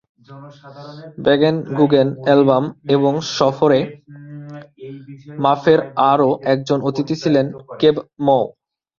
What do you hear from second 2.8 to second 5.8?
এবং সফরে মাফের